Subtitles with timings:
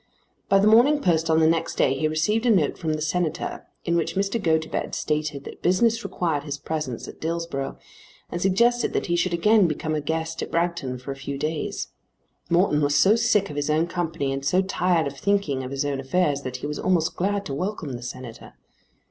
[0.49, 3.67] By the morning post on the next day he received a note from the Senator
[3.85, 4.41] in which Mr.
[4.41, 7.77] Gotobed stated that business required his presence at Dillsborough
[8.31, 11.89] and suggested that he should again become a guest at Bragton for a few days.
[12.49, 15.85] Morton was so sick of his own company and so tired of thinking of his
[15.85, 18.55] own affairs that he was almost glad to welcome the Senator.